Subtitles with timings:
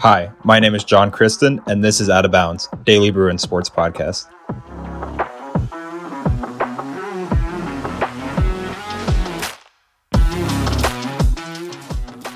[0.00, 3.68] Hi, my name is Jon Christon, and this is Out of Bounds, Daily Bruin Sports
[3.68, 4.26] Podcast.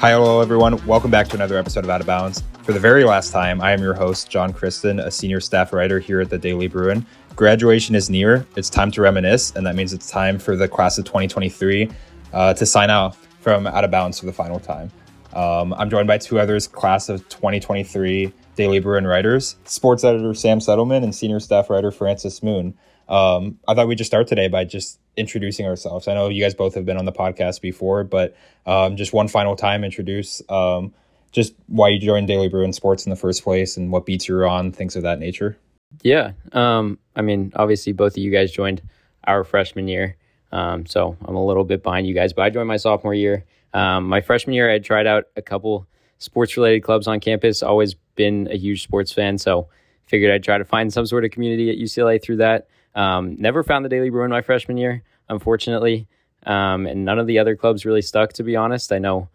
[0.00, 0.84] Hi, hello, everyone.
[0.88, 2.42] Welcome back to another episode of Out of Bounds.
[2.64, 6.00] For the very last time, I am your host, Jon Christon, a senior staff writer
[6.00, 7.06] here at the Daily Bruin.
[7.36, 8.44] Graduation is near.
[8.56, 11.88] It's time to reminisce, and that means it's time for the class of 2023
[12.32, 14.90] uh, to sign off from Out of Bounds for the final time.
[15.32, 20.58] Um, I'm joined by two others, class of 2023 Daily Bruin writers, sports editor Sam
[20.58, 22.74] Settleman and senior staff writer Francis Moon.
[23.08, 26.08] Um, I thought we'd just start today by just introducing ourselves.
[26.08, 29.28] I know you guys both have been on the podcast before, but um, just one
[29.28, 30.92] final time, introduce um,
[31.32, 34.46] just why you joined Daily Bruin Sports in the first place and what beats you're
[34.46, 35.58] on, things of that nature.
[36.02, 36.32] Yeah.
[36.52, 38.82] Um, I mean, obviously, both of you guys joined
[39.24, 40.16] our freshman year.
[40.52, 43.44] Um, so I'm a little bit behind you guys, but I joined my sophomore year.
[43.74, 45.86] Um, my freshman year, I tried out a couple
[46.18, 49.38] sports related clubs on campus, always been a huge sports fan.
[49.38, 49.68] So
[50.06, 52.68] figured I'd try to find some sort of community at UCLA through that.
[52.94, 56.06] Um, never found the Daily Bruin my freshman year, unfortunately.
[56.44, 58.92] Um, and none of the other clubs really stuck, to be honest.
[58.92, 59.28] I know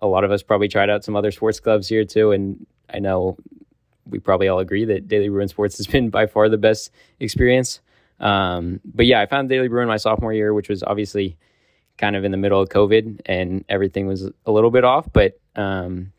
[0.00, 2.32] a lot of us probably tried out some other sports clubs here too.
[2.32, 3.36] And I know
[4.06, 7.80] we probably all agree that Daily Bruin Sports has been by far the best experience.
[8.18, 11.36] Um, but yeah, I found Daily Bruin my sophomore year, which was obviously
[12.00, 15.38] kind of in the middle of COVID and everything was a little bit off, but
[15.54, 16.12] um,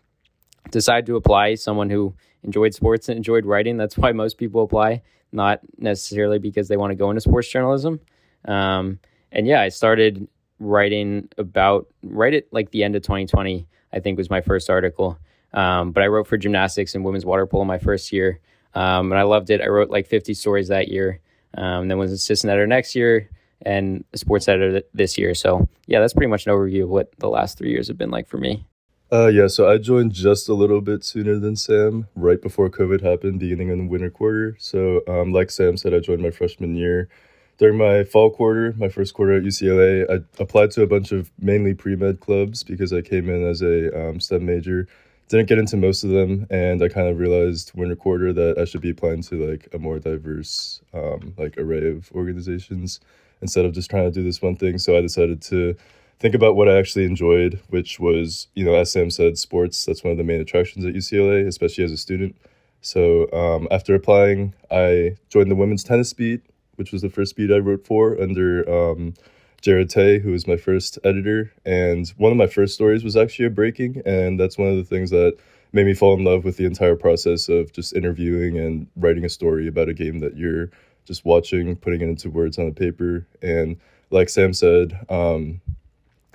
[0.69, 1.55] decided to apply.
[1.55, 3.77] Someone who enjoyed sports and enjoyed writing.
[3.77, 7.99] That's why most people apply not necessarily because they want to go into sports journalism.
[8.45, 8.99] Um,
[9.31, 10.27] and yeah, I started
[10.59, 13.67] writing about right at like the end of 2020.
[13.93, 15.17] I think was my first article.
[15.53, 18.39] Um, but I wrote for gymnastics and women's water polo my first year,
[18.73, 19.59] um, and I loved it.
[19.59, 21.19] I wrote like 50 stories that year.
[21.57, 23.29] Um, then was assistant editor next year
[23.65, 25.33] and a sports editor th- this year.
[25.33, 28.11] So yeah, that's pretty much an overview of what the last three years have been
[28.11, 28.65] like for me.
[29.13, 33.01] Uh, yeah, so I joined just a little bit sooner than Sam, right before COVID
[33.01, 34.55] happened, beginning in the winter quarter.
[34.57, 37.09] So, um, like Sam said, I joined my freshman year.
[37.57, 41.29] During my fall quarter, my first quarter at UCLA, I applied to a bunch of
[41.37, 44.87] mainly pre med clubs because I came in as a um, STEM major.
[45.27, 48.63] Didn't get into most of them, and I kind of realized winter quarter that I
[48.63, 53.01] should be applying to like a more diverse, um, like array of organizations
[53.41, 54.77] instead of just trying to do this one thing.
[54.77, 55.75] So I decided to
[56.19, 59.85] think about what I actually enjoyed, which was, you know, as Sam said, sports.
[59.85, 62.35] That's one of the main attractions at UCLA, especially as a student.
[62.81, 66.41] So um, after applying, I joined the women's tennis beat,
[66.75, 69.13] which was the first beat I wrote for under um,
[69.61, 71.51] Jared Tay, who was my first editor.
[71.65, 74.83] And one of my first stories was actually a breaking, and that's one of the
[74.83, 75.37] things that
[75.73, 79.29] made me fall in love with the entire process of just interviewing and writing a
[79.29, 80.69] story about a game that you're
[81.11, 83.27] just watching, putting it into words on a paper.
[83.41, 83.75] And
[84.11, 85.59] like Sam said, um,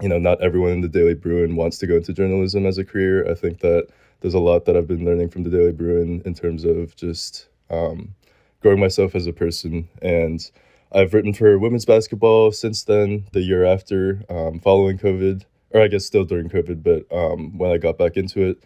[0.02, 2.84] you know, not everyone in the Daily Bruin wants to go into journalism as a
[2.84, 3.26] career.
[3.26, 3.88] I think that
[4.20, 7.48] there's a lot that I've been learning from the Daily Bruin in terms of just
[7.70, 8.14] um,
[8.60, 9.88] growing myself as a person.
[10.02, 10.38] And
[10.92, 15.88] I've written for women's basketball since then, the year after, um, following COVID, or I
[15.88, 18.62] guess still during COVID, but um, when I got back into it.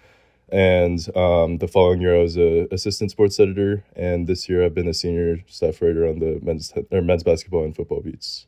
[0.53, 4.75] And um, the following year, I was a assistant sports editor, and this year I've
[4.75, 8.47] been a senior staff writer on the men's or men's basketball and football beats.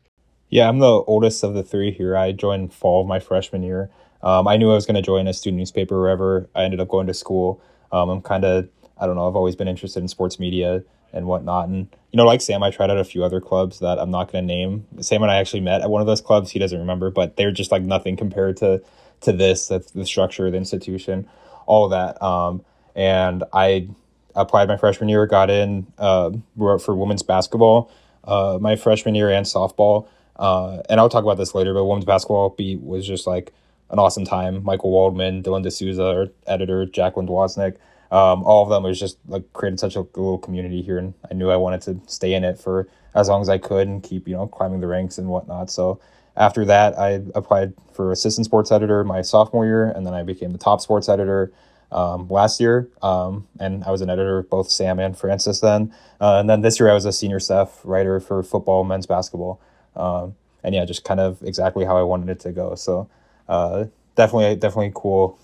[0.48, 2.16] Yeah, I'm the oldest of the three here.
[2.16, 3.90] I joined fall of my freshman year.
[4.22, 6.88] Um, I knew I was going to join a student newspaper wherever I ended up
[6.88, 7.62] going to school.
[7.90, 8.68] Um, I'm kind of,
[8.98, 11.68] I don't know, I've always been interested in sports media and whatnot.
[11.68, 14.30] And, you know, like Sam, I tried out a few other clubs that I'm not
[14.30, 14.86] going to name.
[15.00, 16.50] Sam and I actually met at one of those clubs.
[16.50, 18.82] He doesn't remember, but they're just like nothing compared to,
[19.22, 21.28] to this, that's the structure of the institution,
[21.66, 22.22] all of that.
[22.22, 22.64] Um,
[22.94, 23.88] and I
[24.34, 27.90] applied my freshman year, got in, uh, for women's basketball,
[28.24, 30.08] uh, my freshman year and softball.
[30.36, 33.52] Uh, and I'll talk about this later, but women's basketball beat was just like
[33.90, 34.64] an awesome time.
[34.64, 37.76] Michael Waldman, Dylan D'Souza, our editor, Jacqueline Dwosnick,
[38.12, 41.34] um, all of them was just like created such a little community here, and I
[41.34, 44.28] knew I wanted to stay in it for as long as I could and keep
[44.28, 45.70] you know climbing the ranks and whatnot.
[45.70, 45.98] So
[46.36, 50.52] after that, I applied for assistant sports editor my sophomore year, and then I became
[50.52, 51.52] the top sports editor
[51.90, 52.88] um, last year.
[53.02, 55.94] Um, and I was an editor of both Sam and Francis then.
[56.20, 59.60] Uh, and then this year, I was a senior staff writer for football, men's basketball.
[59.94, 60.34] Um,
[60.64, 62.74] and yeah, just kind of exactly how I wanted it to go.
[62.76, 63.08] So
[63.48, 65.38] uh, definitely, definitely cool,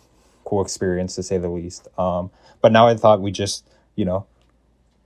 [0.44, 1.88] cool experience to say the least.
[1.98, 2.30] Um,
[2.62, 4.26] but now I thought we just, you know,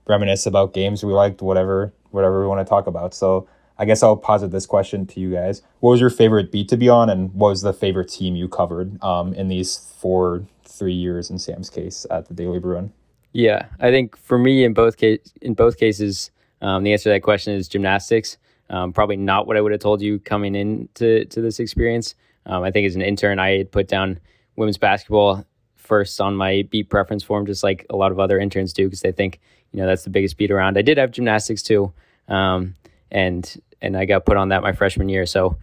[0.07, 3.13] reminisce about games we liked, whatever, whatever we want to talk about.
[3.13, 3.47] So
[3.77, 6.77] I guess I'll posit this question to you guys: What was your favorite beat to
[6.77, 10.93] be on, and what was the favorite team you covered um, in these four, three
[10.93, 12.93] years in Sam's case at the Daily Bruin?
[13.33, 16.31] Yeah, I think for me in both case in both cases,
[16.61, 18.37] um, the answer to that question is gymnastics.
[18.69, 22.15] Um, probably not what I would have told you coming into to this experience.
[22.45, 24.19] Um, I think as an intern, I had put down
[24.55, 25.45] women's basketball
[25.75, 29.01] first on my beat preference form, just like a lot of other interns do, because
[29.01, 29.39] they think
[29.71, 30.77] you know that's the biggest beat around.
[30.77, 31.91] I did have gymnastics too,
[32.27, 32.75] um,
[33.13, 35.57] and and I got put on that my freshman year, so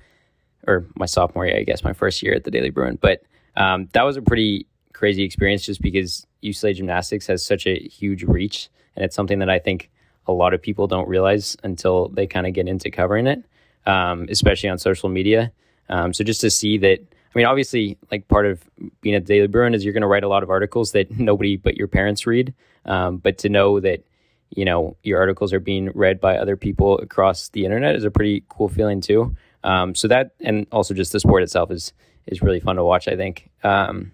[0.67, 2.99] or my sophomore year, I guess, my first year at the Daily Bruin.
[3.01, 3.23] But
[3.57, 8.23] um, that was a pretty crazy experience, just because UCLA gymnastics has such a huge
[8.23, 9.91] reach, and it's something that I think
[10.27, 13.43] a lot of people don't realize until they kind of get into covering it,
[13.87, 15.53] um, especially on social media.
[15.89, 17.01] Um, so just to see that
[17.35, 18.63] I mean, obviously, like part of
[19.03, 21.11] being at the Daily Bruin is you're going to write a lot of articles that
[21.19, 22.55] nobody but your parents read.
[22.85, 24.05] Um, but to know that,
[24.51, 28.11] you know, your articles are being read by other people across the internet is a
[28.11, 29.35] pretty cool feeling too.
[29.63, 31.93] Um, so that, and also just the sport itself is
[32.27, 33.09] is really fun to watch.
[33.09, 33.51] I think.
[33.63, 34.13] Um,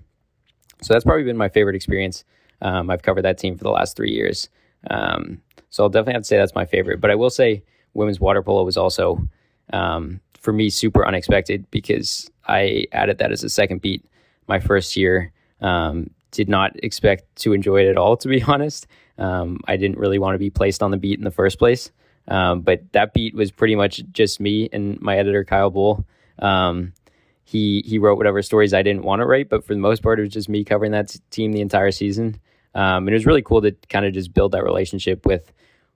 [0.82, 2.24] so that's probably been my favorite experience.
[2.62, 4.48] Um, I've covered that team for the last three years.
[4.90, 5.40] Um,
[5.70, 7.00] so I'll definitely have to say that's my favorite.
[7.00, 7.62] But I will say
[7.94, 9.26] women's water polo was also
[9.72, 14.04] um, for me super unexpected because I added that as a second beat
[14.48, 15.32] my first year.
[15.60, 18.86] Um, did not expect to enjoy it at all, to be honest.
[19.18, 21.90] Um, I didn't really want to be placed on the beat in the first place.
[22.28, 26.04] Um, but that beat was pretty much just me and my editor Kyle Bull.
[26.38, 26.92] Um,
[27.44, 30.18] he he wrote whatever stories I didn't want to write, but for the most part,
[30.18, 32.40] it was just me covering that team the entire season.
[32.74, 35.52] Um, and it was really cool to kind of just build that relationship with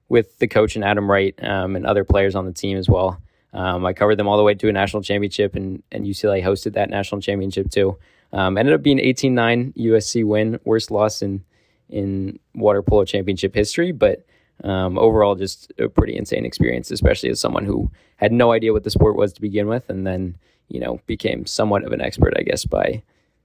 [0.08, 3.20] with the coach and Adam Wright um, and other players on the team as well.
[3.52, 6.74] Um, I covered them all the way to a national championship, and, and UCLA hosted
[6.74, 7.98] that national championship too.
[8.32, 11.44] Um, ended up being 18 9 USC win, worst loss in,
[11.90, 14.24] in water polo championship history, but
[14.64, 18.84] um, overall, just a pretty insane experience, especially as someone who had no idea what
[18.84, 20.36] the sport was to begin with, and then,
[20.68, 23.02] you know, became somewhat of an expert, I guess, by,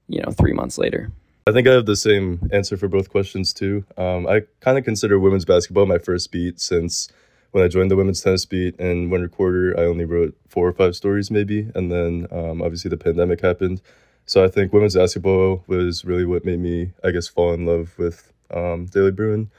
[0.07, 1.11] you know, three months later.
[1.47, 3.85] I think I have the same answer for both questions too.
[3.97, 7.07] Um, I kind of consider women's basketball my first beat since
[7.51, 10.73] when I joined the women's tennis beat in winter quarter, I only wrote four or
[10.73, 13.81] five stories maybe, and then um, obviously the pandemic happened.
[14.25, 17.93] So I think women's basketball was really what made me, I guess, fall in love
[17.97, 19.49] with um, Daily Bruin.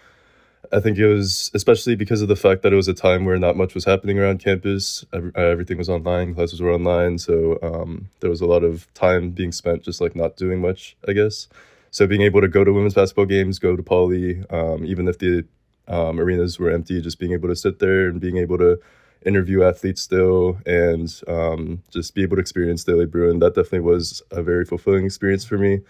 [0.72, 3.38] I think it was especially because of the fact that it was a time where
[3.38, 5.04] not much was happening around campus.
[5.34, 9.52] Everything was online, classes were online, so um, there was a lot of time being
[9.52, 11.48] spent just like not doing much, I guess.
[11.90, 15.18] So being able to go to women's basketball games, go to Pauley, um, even if
[15.18, 15.44] the
[15.88, 18.80] um, arenas were empty, just being able to sit there and being able to
[19.24, 23.38] interview athletes still and um, just be able to experience Daily Bruin.
[23.38, 25.80] That definitely was a very fulfilling experience for me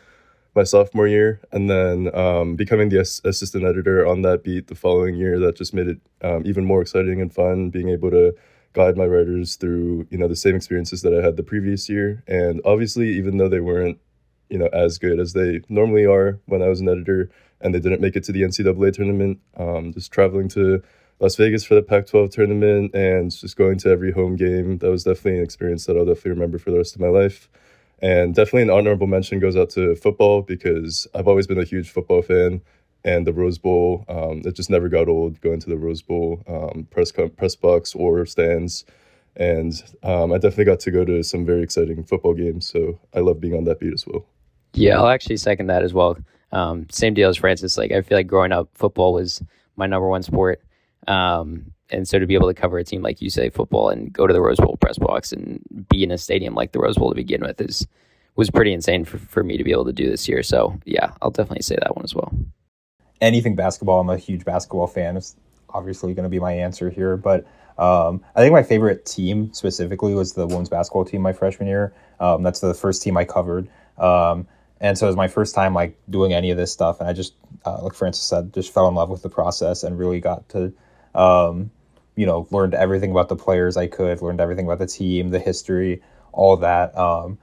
[0.57, 1.41] my sophomore year.
[1.53, 5.57] And then um, becoming the as- assistant editor on that beat the following year, that
[5.57, 8.35] just made it um, even more exciting and fun, being able to
[8.73, 12.25] guide my writers through, you know, the same experiences that I had the previous year.
[12.27, 13.99] And obviously, even though they weren't,
[14.49, 17.31] you know, as good as they normally are when I was an editor,
[17.61, 19.41] and they didn't make it to the NCAA tournament.
[19.57, 20.83] Um, just traveling to
[21.21, 24.79] Las Vegas for the Pac 12 tournament and just going to every home game.
[24.79, 27.49] That was definitely an experience that I'll definitely remember for the rest of my life.
[28.01, 31.91] And definitely an honorable mention goes out to football because I've always been a huge
[31.91, 32.61] football fan.
[33.05, 36.43] And the Rose Bowl, um, it just never got old going to the Rose Bowl
[36.49, 38.85] um, press press box or stands.
[39.37, 42.67] And um, I definitely got to go to some very exciting football games.
[42.67, 44.27] So I love being on that beat as well.
[44.75, 46.19] Yeah, I'll actually second that as well.
[46.53, 47.79] Um, same deal as Francis.
[47.79, 49.43] Like I feel like growing up, football was
[49.77, 50.63] my number one sport.
[51.07, 54.13] Um, and so to be able to cover a team like you say football and
[54.13, 56.97] go to the Rose Bowl press box and be in a stadium like the Rose
[56.97, 57.87] Bowl to begin with is
[58.35, 60.43] was pretty insane for, for me to be able to do this year.
[60.43, 62.33] So yeah, I'll definitely say that one as well.
[63.21, 65.17] Anything basketball, I'm a huge basketball fan.
[65.17, 65.37] It's
[65.71, 67.47] obviously going to be my answer here, but
[67.79, 71.95] um, I think my favorite team specifically was the women's basketball team my freshman year.
[72.21, 73.69] Um, that's the first team I covered.
[73.99, 74.47] Um,
[74.81, 77.13] and so it was my first time like doing any of this stuff, and I
[77.13, 80.47] just, uh, like Francis said, just fell in love with the process and really got
[80.51, 80.73] to,
[81.15, 81.71] um,
[82.17, 85.39] you know, learned everything about the players I could, learned everything about the team, the
[85.39, 86.97] history, all that.
[86.99, 87.39] Um,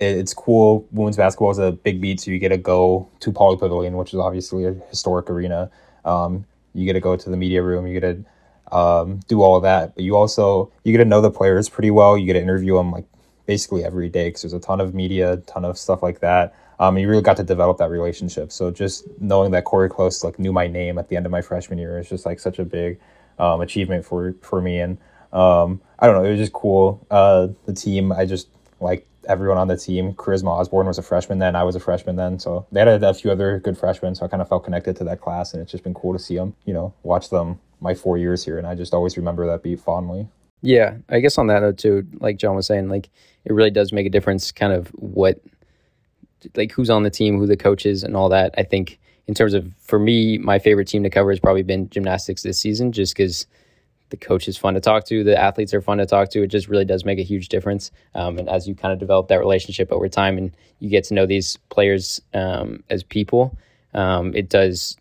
[0.00, 0.86] it, it's cool.
[0.90, 4.12] Women's basketball is a big beat, so you get to go to Pauley Pavilion, which
[4.12, 5.70] is obviously a historic arena.
[6.04, 7.86] Um, you get to go to the media room.
[7.86, 8.24] You get
[8.70, 11.90] to um, do all that, but you also you get to know the players pretty
[11.90, 12.18] well.
[12.18, 13.06] You get to interview them like
[13.46, 16.54] basically every day because there's a ton of media, a ton of stuff like that.
[16.78, 18.52] Um, you really got to develop that relationship.
[18.52, 21.40] So just knowing that Cori Close like knew my name at the end of my
[21.40, 22.98] freshman year is just like such a big
[23.38, 24.80] um, achievement for for me.
[24.80, 24.98] And
[25.32, 27.04] um, I don't know, it was just cool.
[27.10, 28.48] Uh, the team, I just
[28.80, 30.12] like everyone on the team.
[30.14, 31.56] Charisma Osborne was a freshman then.
[31.56, 32.38] I was a freshman then.
[32.38, 34.14] So they had a, a few other good freshmen.
[34.14, 36.18] So I kind of felt connected to that class, and it's just been cool to
[36.18, 36.54] see them.
[36.64, 39.80] You know, watch them my four years here, and I just always remember that beat
[39.80, 40.28] fondly.
[40.62, 43.10] Yeah, I guess on that note too, like Jon was saying, like
[43.44, 45.40] it really does make a difference, kind of what
[46.54, 48.54] like who's on the team, who the coach is, and all that.
[48.56, 51.88] I think in terms of for me, my favorite team to cover has probably been
[51.90, 53.46] gymnastics this season, just because
[54.10, 56.42] the coach is fun to talk to, the athletes are fun to talk to.
[56.42, 57.90] It just really does make a huge difference.
[58.14, 61.14] Um, and as you kind of develop that relationship over time and you get to
[61.14, 63.58] know these players um, as people,
[63.94, 64.96] um, it does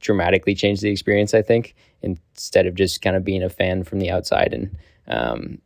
[0.00, 3.98] dramatically change the experience, I think, instead of just kind of being a fan from
[3.98, 4.76] the outside and
[5.08, 5.58] um,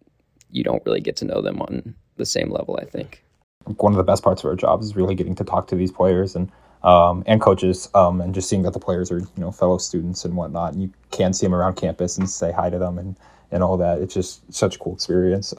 [0.50, 3.22] you don't really get to know them on the same level, I think.
[3.64, 5.92] One of the best parts of our jobs is really getting to talk to these
[5.92, 6.50] players and
[6.82, 10.24] um, and coaches, um, and just seeing that the players are you know fellow students
[10.24, 10.72] and whatnot.
[10.72, 13.16] And you can see them around campus and say hi to them and
[13.50, 13.98] and all that.
[13.98, 15.54] It's just such a cool experience.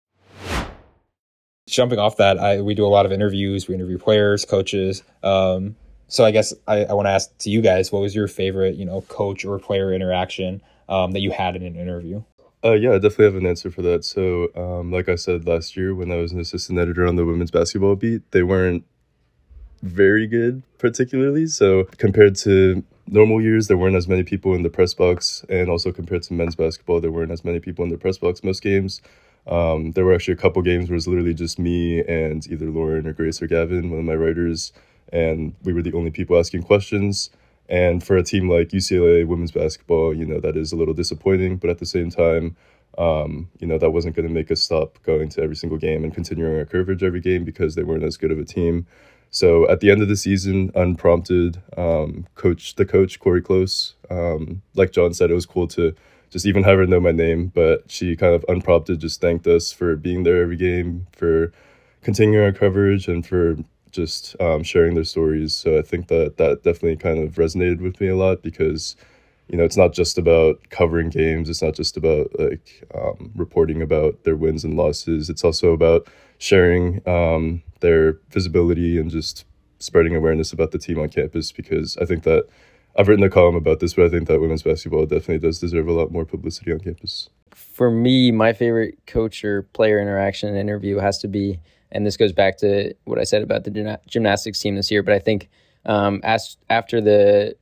[1.68, 3.68] Jumping off that, I we do a lot of interviews.
[3.68, 5.04] We interview players, coaches.
[5.24, 5.76] Um,
[6.08, 8.76] so I guess I, I want to ask to you guys, what was your favorite,
[8.76, 12.24] you know, coach or player interaction um, that you had in an interview?
[12.64, 14.04] Uh, yeah, I definitely have an answer for that.
[14.04, 17.26] So, um, like I said last year, when I was an assistant editor on the
[17.26, 18.84] women's basketball beat, they weren't
[19.82, 21.48] very good, particularly.
[21.48, 25.70] So, compared to normal years, there weren't as many people in the press box, and
[25.70, 28.62] also compared to men's basketball, there weren't as many people in the press box most
[28.62, 29.02] games.
[29.48, 32.66] Um, there were actually a couple games where it was literally just me and either
[32.70, 34.72] Lauren or Grace or Gavin, one of my writers,
[35.12, 37.30] and we were the only people asking questions.
[37.68, 41.58] And for a team like UCLA women's basketball, you know, that is a little disappointing,
[41.58, 42.56] but at the same time,
[42.98, 46.04] um, you know, that wasn't going to make us stop going to every single game
[46.04, 48.88] and continuing our coverage every game because they weren't as good of a team.
[49.32, 54.62] So at the end of the season, unprompted, um, coach the coach Cori Close, um,
[54.76, 55.94] like Jon said, it was cool to
[56.32, 57.48] just even have her know my name.
[57.48, 61.52] But she kind of unprompted just thanked us for being there every game, for
[62.02, 63.58] continuing our coverage, and for
[63.92, 65.54] just um, sharing their stories.
[65.54, 68.96] So I think that that definitely kind of resonated with me a lot because
[69.48, 71.50] you know it's not just about covering games.
[71.50, 75.30] It's not just about like um, reporting about their wins and losses.
[75.30, 76.08] It's also about
[76.40, 79.46] sharing um, their visibility and just
[79.78, 82.48] spreading awareness about the team on campus because I think that
[82.98, 85.88] I've written a column about this, but I think that women's basketball definitely does deserve
[85.88, 87.30] a lot more publicity on campus.
[87.54, 91.60] For me, my favorite coach or player interaction interview has to be,
[91.92, 95.14] and this goes back to what I said about the gymnastics team this year, but
[95.14, 95.50] I think
[95.86, 97.56] um, as, after the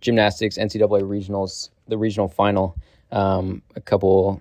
[0.00, 2.76] gymnastics NCAA regionals, the regional final,
[3.10, 4.40] um, a couple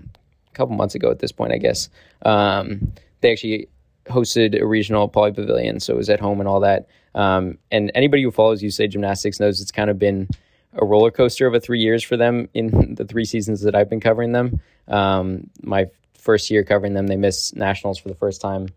[0.54, 1.88] couple months ago at this point, I guess,
[2.24, 2.92] um,
[3.22, 3.70] they actually
[4.08, 6.88] hosted a regional Pauley Pavilion, so it was at home and all that.
[7.16, 10.30] Um, and anybody who follows UCLA Gymnastics knows it's kind of been
[10.74, 14.00] a roller coaster a three years for them in the three seasons that I've been
[14.00, 14.60] covering them.
[14.88, 15.88] Um, my
[16.18, 18.68] first year covering them, they missed nationals for the first time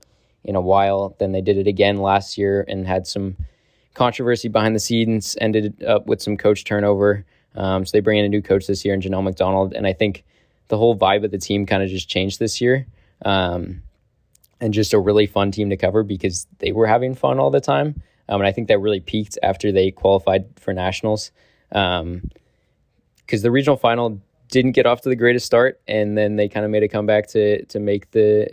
[0.44, 1.16] in a while.
[1.18, 3.36] Then they did it again last year and had some
[3.94, 5.36] controversy behind the scenes.
[5.40, 7.24] Ended up with some coach turnover.
[7.54, 9.92] Um, so they bring in a new coach this year in Janelle McDonald, and I
[9.92, 10.24] think
[10.68, 12.86] the whole vibe of the team kind of just changed this year.
[13.24, 13.82] Um,
[14.60, 17.60] and just a really fun team to cover because they were having fun all the
[17.60, 18.00] time.
[18.28, 21.32] Um, and I think that really peaked after they qualified for nationals.
[21.68, 22.22] Because um,
[23.28, 26.70] the regional final didn't get off to the greatest start, and then they kind of
[26.70, 28.48] made a comeback to to make the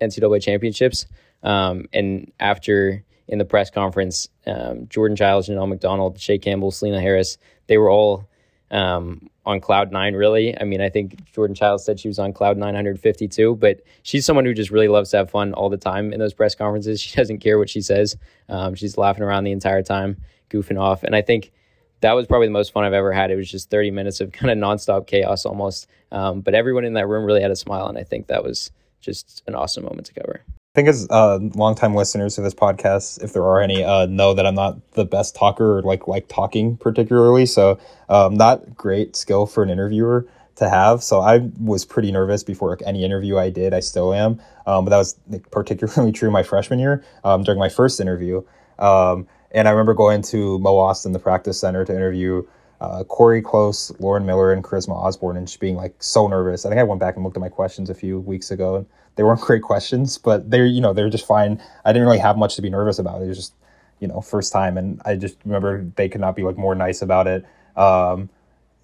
[0.00, 1.06] NCAA championships.
[1.42, 7.00] Um, and after in the press conference, um, Jordan Chiles, Janelle McDonald, Chae Campbell, Selena
[7.00, 8.28] Harris, they were all
[8.74, 10.58] um, on cloud nine, really.
[10.60, 14.44] I mean, I think Jordan Chiles said she was on cloud 952, but she's someone
[14.44, 17.00] who just really loves to have fun all the time in those press conferences.
[17.04, 18.16] She doesn't care what she says.
[18.48, 20.16] Um, she's laughing around the entire time,
[20.50, 21.04] goofing off.
[21.04, 21.52] And I think
[22.00, 23.30] that was probably the most fun I've ever had.
[23.30, 25.86] It was just 30 minutes of kind of nonstop chaos almost.
[26.10, 27.86] Um, but everyone in that room really had a smile.
[27.86, 30.42] And I think that was just an awesome moment to cover.
[30.74, 34.34] I think as uh, longtime listeners to this podcast, if there are any, uh, know
[34.34, 37.46] that I'm not the best talker or like like talking particularly.
[37.46, 37.78] So
[38.08, 40.26] um, not great skill for an interviewer
[40.56, 41.04] to have.
[41.04, 43.72] So I was pretty nervous before any interview I did.
[43.72, 47.60] I still am, um, but that was like, particularly true my freshman year um, during
[47.60, 48.42] my first interview.
[48.80, 52.44] Um, and I remember going to Mo Ostin, the practice center, to interview
[52.84, 56.64] uh, Cori Close, Lauren Miller, and Charisma Osborne, and just being like so nervous.
[56.64, 58.86] I think I went back and looked at my questions a few weeks ago, and
[59.16, 61.60] they weren't great questions, but they're you know they're just fine.
[61.84, 63.22] I didn't really have much to be nervous about.
[63.22, 63.54] It was just
[64.00, 67.02] you know first time, and I just remember they could not be like more nice
[67.02, 67.44] about it.
[67.76, 68.28] Um,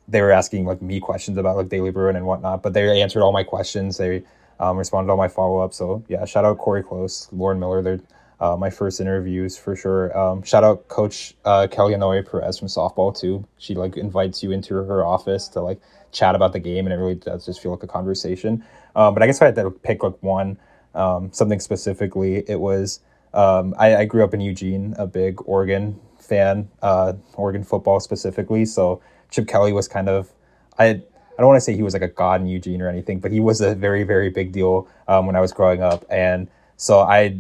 [0.09, 3.23] they were asking like me questions about like Daily Bruin and whatnot, but they answered
[3.23, 3.97] all my questions.
[3.97, 4.23] They
[4.59, 5.77] um, responded all my follow ups.
[5.77, 7.83] So yeah, shout out Cori Close, Lauren Miller.
[7.83, 8.01] They're
[8.41, 10.17] uh, my first interviews for sure.
[10.17, 13.47] Um, shout out Coach uh, Kelly Inouye-Perez from softball too.
[13.59, 15.81] She like invites you into her office to like
[16.13, 18.65] chat about the game, and it really does just feel like a conversation.
[18.97, 20.59] Um, but I guess if I had to pick like one
[20.95, 23.01] um, something specifically, it was
[23.35, 28.65] um, I, I, grew up in Eugene, a big Oregon fan, uh, Oregon football specifically.
[28.65, 30.33] So Chip Kelly was kind of
[30.79, 31.03] I.
[31.39, 33.33] I don't want to say he was like a god in Eugene or anything, but
[33.33, 36.05] he was a very, very big deal um, when I was growing up.
[36.11, 37.39] And so I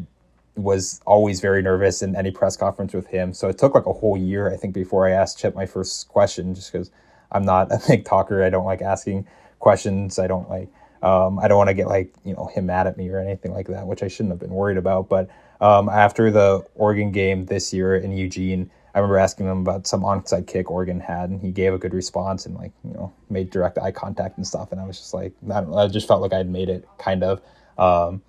[0.57, 3.33] was always very nervous in any press conference with him.
[3.33, 6.09] So it took like a whole year, I think, before I asked Chip my first
[6.09, 6.91] question, just because
[7.33, 8.43] I'm not a big talker.
[8.43, 9.27] I don't like asking
[9.59, 10.19] questions.
[10.19, 10.69] I don't like.
[11.03, 13.53] Um, I don't want to get like you know him mad at me or anything
[13.53, 15.09] like that, which I shouldn't have been worried about.
[15.09, 15.31] But
[15.61, 20.03] um, after the Oregon game this year in Eugene, I remember asking him about some
[20.03, 23.51] onside kick Oregon had, and he gave a good response and like you know made
[23.51, 24.73] direct eye contact and stuff.
[24.73, 27.23] And I was just like, I, I just felt like I had made it kind
[27.23, 27.41] of.
[27.79, 28.23] Um,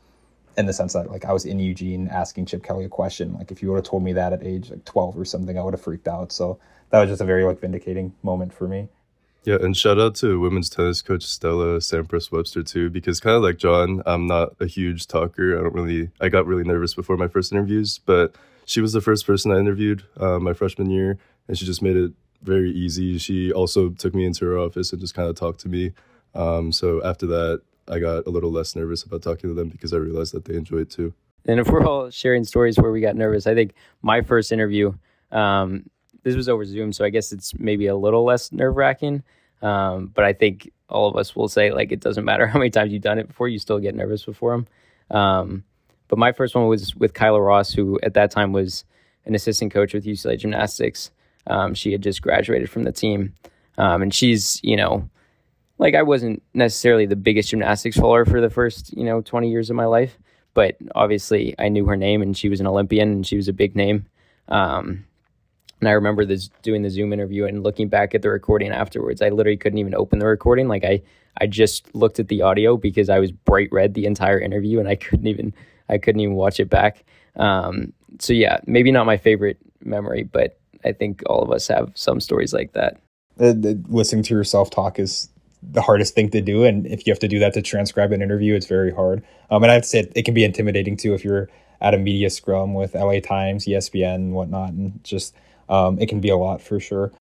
[0.57, 3.33] in the sense that like I was in Eugene asking Chip Kelly a question.
[3.33, 5.63] Like if you would have told me that at age like 12 or something, I
[5.63, 6.31] would have freaked out.
[6.31, 8.89] So that was just a very like vindicating moment for me.
[9.43, 13.41] Yeah, and shout out to women's tennis coach Stella Sampras Webster too, because kind of
[13.41, 15.57] like Jon, I'm not a huge talker.
[15.57, 19.01] I don't really, I got really nervous before my first interviews, but she was the
[19.01, 21.17] first person I interviewed uh, my freshman year,
[21.47, 22.11] and she just made it
[22.43, 23.17] very easy.
[23.17, 25.93] She also took me into her office and just kind of talked to me.
[26.35, 29.93] Um, so after that, I got a little less nervous about talking to them because
[29.93, 31.13] I realized that they enjoyed it too.
[31.45, 34.93] And if we're all sharing stories where we got nervous, I think my first interview,
[35.31, 35.89] um,
[36.23, 39.23] this was over Zoom, so I guess it's maybe a little less nerve wracking.
[39.61, 42.69] Um, but I think all of us will say like it doesn't matter how many
[42.69, 44.67] times you've done it before, you still get nervous before them.
[45.17, 45.63] Um,
[46.07, 48.85] but my first one was with Kyla Ross, who at that time was
[49.25, 51.11] an assistant coach with UCLA Gymnastics.
[51.47, 53.33] Um, she had just graduated from the team,
[53.77, 55.09] um, and she's you know
[55.81, 59.69] like I wasn't necessarily the biggest gymnastics follower for the first you know 20 years
[59.69, 60.17] of my life,
[60.53, 63.53] but obviously I knew her name and she was an Olympian and she was a
[63.53, 64.05] big name.
[64.47, 65.05] Um,
[65.79, 69.21] and I remember this doing the Zoom interview and looking back at the recording afterwards.
[69.21, 70.67] I literally couldn't even open the recording.
[70.67, 71.01] Like I,
[71.39, 74.87] I just looked at the audio because I was bright red the entire interview and
[74.87, 75.51] I couldn't even,
[75.89, 77.03] I couldn't even watch it back.
[77.37, 81.91] Um, so yeah, maybe not my favorite memory, but I think all of us have
[81.95, 83.01] some stories like that.
[83.39, 83.53] Uh,
[83.87, 85.29] listening to yourself talk is
[85.63, 88.21] the hardest thing to do, and if you have to do that to transcribe an
[88.21, 89.23] interview, it's very hard.
[89.49, 91.49] Um, and I have say, it, can be intimidating too if you're
[91.79, 95.35] at a media scrum with LA Times, ESPN, and whatnot, and just
[95.69, 97.11] um, it can be a lot for sure.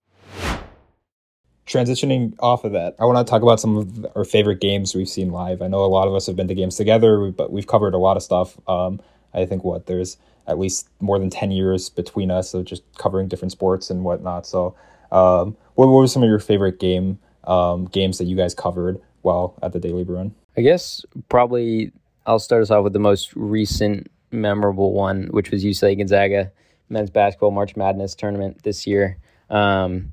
[1.66, 5.09] Transitioning off of that, I want to talk about some of our favorite games we've
[5.09, 5.62] seen live.
[5.62, 7.99] I know a lot of us have been to games together, but we've covered a
[7.99, 8.59] lot of stuff.
[8.68, 9.00] Um,
[9.32, 10.16] I think what there's
[10.49, 14.47] at least more than 10 years between us of just covering different sports and whatnot.
[14.47, 14.75] So,
[15.12, 19.00] um, what, what were some of your favorite game um, games that you guys covered
[19.22, 20.35] while at the Daily Bruin?
[20.57, 21.92] I guess probably
[22.26, 26.53] I'll start us off with the most recent memorable one, which was UCLA Gonzaga
[26.90, 29.18] men's basketball March Madness tournament this year.
[29.48, 30.12] Um,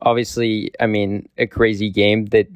[0.00, 2.48] obviously, I mean, a crazy game that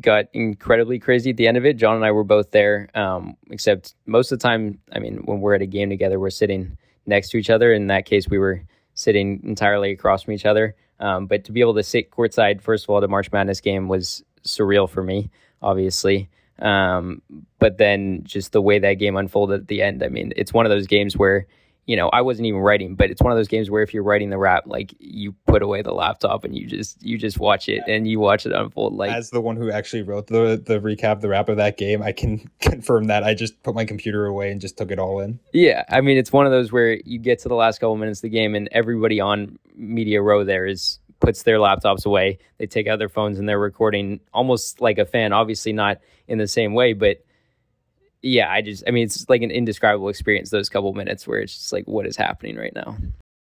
[0.00, 1.76] got incredibly crazy at the end of it.
[1.76, 5.40] John and I were both there, um, except most of the time, I mean, when
[5.40, 7.72] we're at a game together, we're sitting next to each other.
[7.72, 8.62] In that case, we were
[8.94, 10.76] sitting entirely across from each other.
[11.00, 13.88] Um, but to be able to sit courtside, first of all, the March Madness game
[13.88, 15.30] was surreal for me,
[15.62, 16.28] obviously.
[16.60, 17.22] Um,
[17.58, 20.66] but then just the way that game unfolded at the end, I mean, it's one
[20.66, 21.46] of those games where
[21.86, 24.02] you know, I wasn't even writing, but it's one of those games where if you're
[24.02, 27.68] writing the wrap, like you put away the laptop and you just you just watch
[27.68, 28.94] it and you watch it unfold.
[28.94, 32.02] Like as the one who actually wrote the the recap, the wrap of that game,
[32.02, 35.20] I can confirm that I just put my computer away and just took it all
[35.20, 35.40] in.
[35.52, 38.20] Yeah, I mean, it's one of those where you get to the last couple minutes
[38.20, 42.38] of the game and everybody on media row there is puts their laptops away.
[42.58, 45.32] They take out their phones and they're recording almost like a fan.
[45.32, 47.24] Obviously, not in the same way, but
[48.22, 50.50] yeah, I just, I mean, it's like an indescribable experience.
[50.50, 52.96] Those couple minutes where it's just like, what is happening right now?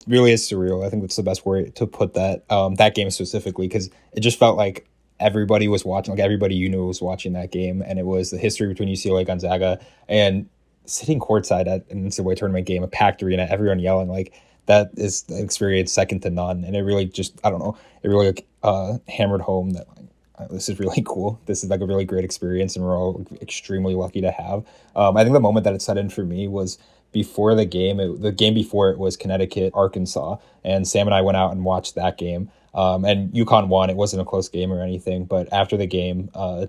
[0.07, 0.85] Really is surreal.
[0.85, 2.43] I think that's the best way to put that.
[2.51, 4.87] Um, that game specifically, because it just felt like
[5.19, 8.37] everybody was watching, like everybody you knew was watching that game, and it was the
[8.37, 10.47] history between UCLA Gonzaga and
[10.85, 14.33] sitting courtside at an NCAA tournament game, a packed arena, everyone yelling like
[14.67, 16.63] that is an experience second to none.
[16.63, 18.33] And it really just, I don't know, it really
[18.63, 20.05] uh, hammered home that like
[20.49, 21.39] this is really cool.
[21.45, 24.65] This is like a really great experience, and we're all extremely lucky to have.
[24.95, 26.77] Um, I think the moment that it set in for me was
[27.11, 27.99] before the game.
[27.99, 31.63] It, the game before it was Connecticut, Arkansas, and Sam and I went out and
[31.63, 32.49] watched that game.
[32.73, 33.89] Um, and UConn won.
[33.89, 36.65] It wasn't a close game or anything, but after the game, uh,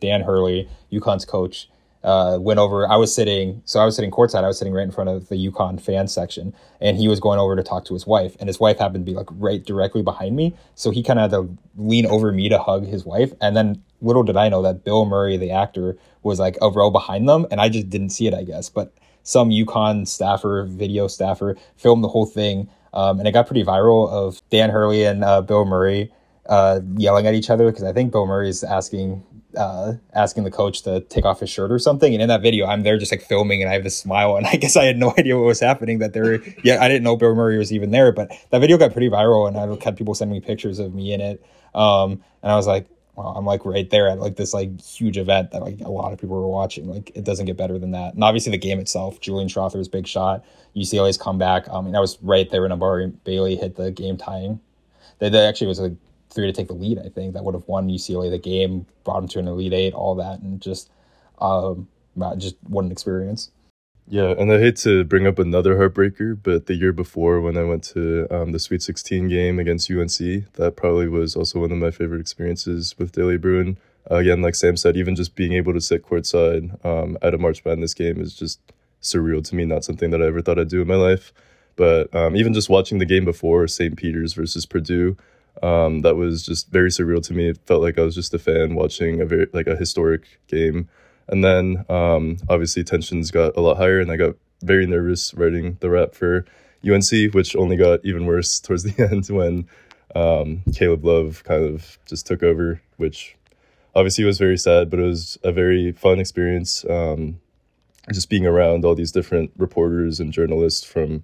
[0.00, 1.68] Dan Hurley, UConn's coach,
[2.02, 2.88] uh, went over.
[2.88, 4.44] I was sitting, so I was sitting courtside.
[4.44, 7.38] I was sitting right in front of the UConn fan section, and he was going
[7.38, 10.02] over to talk to his wife, and his wife happened to be like right directly
[10.02, 10.54] behind me.
[10.74, 13.82] So he kind of had to lean over me to hug his wife, and then
[14.00, 17.46] little did I know that Bill Murray, the actor, was like a row behind them,
[17.50, 18.70] and I just didn't see it, I guess.
[18.70, 23.64] But some UConn staffer, video staffer, filmed the whole thing, um, and it got pretty
[23.64, 26.10] viral of Dan Hurley and uh, Bill Murray
[26.50, 29.22] uh, yelling at each other because I think Bill Murray is asking
[29.56, 32.12] uh, asking the coach to take off his shirt or something.
[32.12, 34.36] And in that video, I'm there just like filming and I have this smile.
[34.36, 37.02] And I guess I had no idea what was happening that there, yeah, I didn't
[37.02, 39.96] know Bill Murray was even there, but that video got pretty viral and I had
[39.96, 41.44] people sending me pictures of me in it.
[41.74, 45.18] Um, and I was like, well, I'm like right there at like this like huge
[45.18, 46.88] event that like a lot of people were watching.
[46.88, 48.14] Like it doesn't get better than that.
[48.14, 51.68] And obviously the game itself, Julian Strawther's big shot, UCLA's comeback.
[51.70, 54.60] I mean, I was right there when Amari Bailey hit the game tying.
[55.18, 55.94] They actually was a
[56.30, 56.98] three to take the lead.
[56.98, 59.94] I think that would have won UCLA the game, brought them to an Elite Eight,
[59.94, 60.90] all that, and just
[61.40, 61.88] um,
[62.38, 63.50] just what an experience.
[64.08, 67.62] Yeah, and I hate to bring up another heartbreaker, but the year before when I
[67.62, 71.78] went to um, the Sweet 16 game against UNC, that probably was also one of
[71.78, 73.78] my favorite experiences with Daily Bruin.
[74.10, 77.38] Uh, again, like Sam said, even just being able to sit courtside um, at a
[77.38, 78.58] March Madness game is just
[79.00, 79.64] surreal to me.
[79.64, 81.32] Not something that I ever thought I'd do in my life.
[81.76, 83.96] But um, even just watching the game before St.
[83.96, 85.16] Peter's versus Purdue,
[85.62, 87.48] um, that was just very surreal to me.
[87.48, 90.88] It felt like I was just a fan watching a very like a historic game.
[91.28, 95.76] And then um, obviously tensions got a lot higher, and I got very nervous writing
[95.80, 96.44] the wrap for
[96.88, 99.68] UNC, which only got even worse towards the end when
[100.14, 103.36] um, Caleb Love kind of just took over, which
[103.94, 106.84] obviously was very sad, but it was a very fun experience.
[106.88, 107.40] Um,
[108.12, 111.22] just being around all these different reporters and journalists from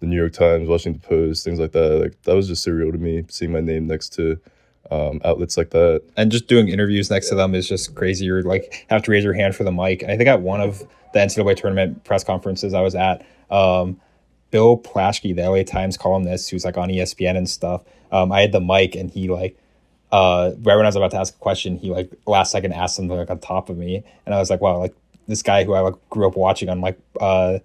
[0.00, 2.00] the New York Times, Washington Post, things like that.
[2.00, 4.38] Like that was just surreal to me, seeing my name next to
[4.90, 6.02] um, outlets like that.
[6.16, 8.24] And just doing interviews next to them is just crazy.
[8.24, 10.04] You're like have to raise your hand for the mic.
[10.04, 10.80] I think at one of
[11.12, 14.00] the NCAA tournament press conferences I was at, um,
[14.50, 17.82] Bill Plaschke, the LA Times columnist, who's like on ESPN and stuff.
[18.10, 19.58] Um, I had the mic and he like
[20.10, 22.96] uh, right when I was about to ask a question, he like last second asked
[22.96, 24.94] something like on top of me, and I was like, wow, like
[25.26, 27.58] this guy who I like grew up watching on like uh,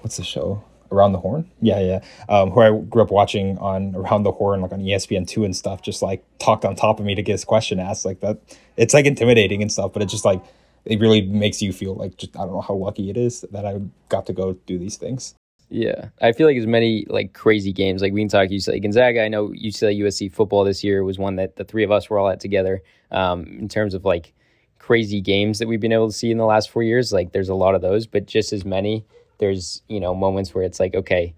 [0.00, 0.62] what's the show?
[0.90, 2.00] Around the Horn, yeah, yeah.
[2.28, 5.56] Um, who I grew up watching on Around the Horn, like on ESPN two and
[5.56, 8.38] stuff, just like talked on top of me to get his question asked, like that.
[8.76, 10.42] It's like intimidating and stuff, but it just like
[10.84, 13.66] it really makes you feel like just I don't know how lucky it is that
[13.66, 15.34] I got to go do these things.
[15.68, 19.22] Yeah, I feel like as many like crazy games like we can talk UCLA Gonzaga.
[19.22, 22.18] I know UCLA USC football this year was one that the three of us were
[22.18, 22.82] all at together.
[23.10, 24.32] Um, in terms of like
[24.78, 27.48] crazy games that we've been able to see in the last four years, like there's
[27.48, 29.04] a lot of those, but just as many
[29.38, 31.34] there's you know moments where it's like okay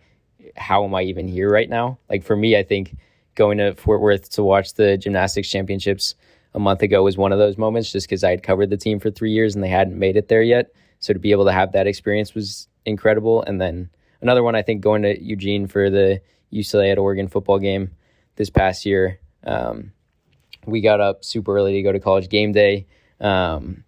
[0.56, 1.98] how am i even here right now?
[2.08, 2.96] Like for me i think
[3.34, 6.14] going to fort worth to watch the gymnastics championships
[6.54, 8.98] a month ago was one of those moments just because i had covered the team
[8.98, 10.72] for three years and they hadn't made it there yet.
[11.00, 13.42] So to be able to have that experience was incredible.
[13.42, 16.20] And then another one i think going to eugene for the
[16.52, 17.90] ucla at oregon football game
[18.36, 19.92] this past year um,
[20.66, 22.86] we got up super early to go to college game day.
[23.20, 23.84] Um,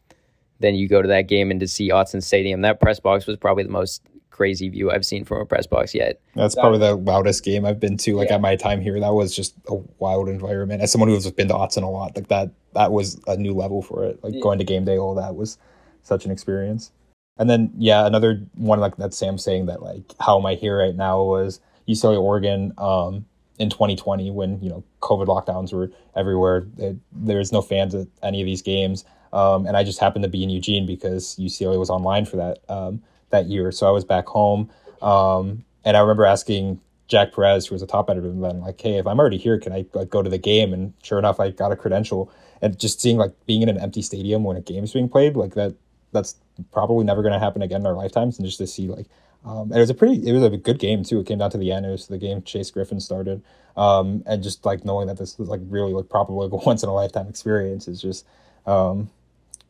[0.60, 2.62] then you go to that game and to see Autzen Stadium.
[2.62, 5.94] That press box was probably the most crazy view I've seen from a press box
[5.94, 6.20] yet.
[6.34, 8.16] That's probably the loudest game I've been to.
[8.16, 8.36] Like yeah.
[8.36, 10.80] at my time here, that was just a wild environment.
[10.82, 13.52] As someone who has been to Autzen a lot, like that, that was a new
[13.52, 14.22] level for it.
[14.22, 14.40] Like yeah.
[14.40, 15.58] going to game day, all that was
[16.02, 16.92] such an experience.
[17.36, 20.78] And then yeah, another one like that Sam saying that like how am I here
[20.78, 23.24] right now was UCLA Oregon um,
[23.58, 26.66] in 2020 when you know COVID lockdowns were everywhere.
[26.78, 29.04] It, there was no fans at any of these games.
[29.32, 32.58] Um, and I just happened to be in Eugene because UCLA was online for that
[32.68, 33.70] um, that year.
[33.70, 34.70] So I was back home,
[35.02, 38.96] um, and I remember asking Jack Perez, who was a top editor then, like, "Hey,
[38.96, 41.50] if I'm already here, can I like, go to the game?" And sure enough, I
[41.50, 42.30] got a credential.
[42.62, 45.54] And just seeing like being in an empty stadium when a game's being played, like
[45.54, 45.74] that,
[46.12, 46.36] that's
[46.72, 48.38] probably never going to happen again in our lifetimes.
[48.38, 49.06] And just to see like,
[49.46, 51.20] um, and it was a pretty, it was a good game too.
[51.20, 51.86] It came down to the end.
[51.86, 53.42] It was the game Chase Griffin started,
[53.76, 56.82] um, and just like knowing that this was like really like probably like a once
[56.82, 58.26] in a lifetime experience is just
[58.66, 59.10] um,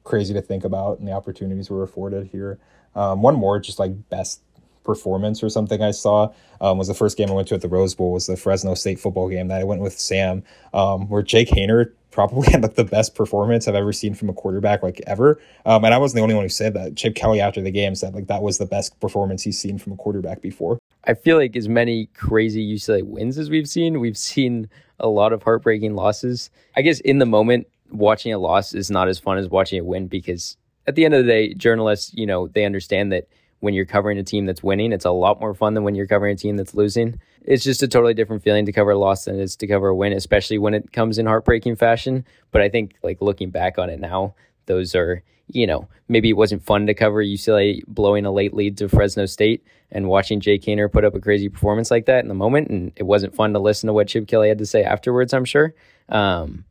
[0.05, 2.59] crazy to think about and the opportunities we're afforded here.
[2.95, 4.43] Um, one more, just like best
[4.85, 7.69] performance or something I saw um, was the first game I went to at the
[7.69, 10.43] Rose Bowl was the Fresno State football game that I went with Sam,
[10.75, 14.33] um, where Jake Haener probably had like the best performance I've ever seen from a
[14.33, 15.41] quarterback like ever.
[15.65, 16.97] Um, and I wasn't the only one who said that.
[16.97, 19.93] Chip Kelly after the game said like that was the best performance he's seen from
[19.93, 20.79] a quarterback before.
[21.05, 25.33] I feel like as many crazy UCLA wins as we've seen, we've seen a lot
[25.33, 26.51] of heartbreaking losses.
[26.77, 29.85] I guess in the moment, watching a loss is not as fun as watching a
[29.85, 33.29] win because at the end of the day, journalists, you know, they understand that
[33.61, 36.07] when you're covering a team that's winning, it's a lot more fun than when you're
[36.07, 37.21] covering a team that's losing.
[37.43, 39.89] It's just a totally different feeling to cover a loss than it is to cover
[39.89, 42.25] a win, especially when it comes in heartbreaking fashion.
[42.51, 44.35] But I think, like, looking back on it now,
[44.67, 48.79] those are, you know, maybe it wasn't fun to cover UCLA blowing a late lead
[48.79, 52.29] to Fresno State and watching Jay Haener put up a crazy performance like that in
[52.29, 52.69] the moment.
[52.69, 55.45] And it wasn't fun to listen to what Chip Kelly had to say afterwards, I'm
[55.45, 55.75] sure.
[56.09, 56.65] Um,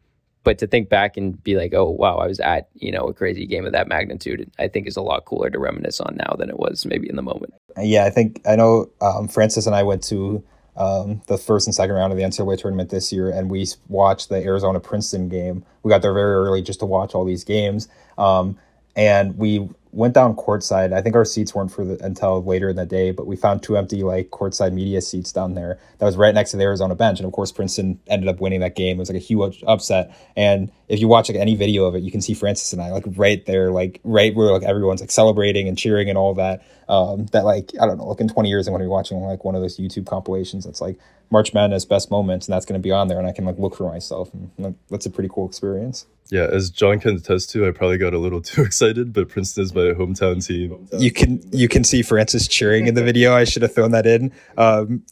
[0.50, 3.14] but to think back and be like, oh wow, I was at you know a
[3.14, 6.36] crazy game of that magnitude, I think is a lot cooler to reminisce on now
[6.40, 7.54] than it was maybe in the moment.
[7.80, 10.44] Yeah, I think I know um, Francis and I went to
[10.76, 14.30] um, the first and second round of the NCAA tournament this year, and we watched
[14.30, 15.64] the Arizona Princeton game.
[15.84, 18.58] We got there very early just to watch all these games, um,
[18.96, 20.94] and we went down courtside.
[20.94, 23.64] I think our seats weren't for the, until later in the day, but we found
[23.64, 25.80] two empty like courtside media seats down there.
[25.98, 28.60] That was right next to the Arizona bench, and of course Princeton ended up winning
[28.60, 28.98] that game.
[28.98, 30.16] It was like a huge upset.
[30.36, 32.92] And if you watch like any video of it, you can see Francis and I
[32.92, 36.64] like right there, like right where like everyone's like celebrating and cheering and all that.
[36.88, 39.44] Um, that like I don't know, like in 20 years I'm to be watching like
[39.44, 40.98] one of those YouTube compilations that's like
[41.32, 43.58] March Madness best moments, and that's going to be on there, and I can like
[43.60, 44.32] look for myself.
[44.34, 46.06] And that's a pretty cool experience.
[46.30, 49.64] Yeah, as Jon can attest to, I probably got a little too excited, but Princeton
[49.64, 50.88] is my hometown team.
[50.98, 53.36] You can you can see Francis cheering in the video.
[53.36, 54.32] I should have thrown that in.
[54.58, 55.04] Um,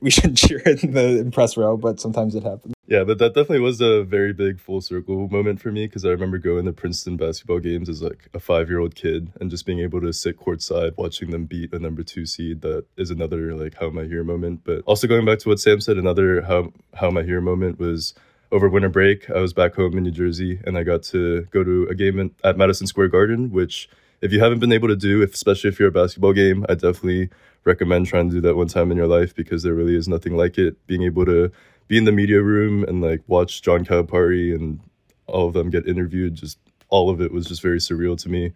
[0.00, 2.74] we shouldn't cheer in the impress row, but sometimes it happens.
[2.88, 6.08] Yeah, but that definitely was a very big full circle moment for me because I
[6.08, 9.66] remember going to Princeton basketball games as like a five year old kid and just
[9.66, 12.62] being able to sit courtside watching them beat a number two seed.
[12.62, 14.62] That is another like how am I here moment.
[14.64, 17.78] But also going back to what Sam said, another how how am I here moment
[17.78, 18.14] was
[18.52, 19.28] over winter break.
[19.28, 22.18] I was back home in New Jersey and I got to go to a game
[22.18, 23.90] in, at Madison Square Garden, which
[24.22, 26.74] if you haven't been able to do, if, especially if you're a basketball game, I
[26.74, 27.28] definitely
[27.64, 30.34] recommend trying to do that one time in your life because there really is nothing
[30.38, 30.86] like it.
[30.86, 31.52] Being able to
[31.88, 34.80] be in the media room and like watch John Calipari and
[35.26, 38.52] all of them get interviewed, just all of it was just very surreal to me.